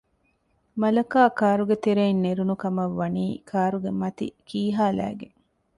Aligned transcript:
މަލަކާ 0.81 1.21
ކާރުގެތެރެއިން 1.39 2.21
ނެރުނު 2.25 2.55
ކަމަށްވަނީ 2.61 3.25
ކާރުގެ 3.49 3.91
މަތި 4.01 4.27
ކީހާލައިގެން 4.49 5.37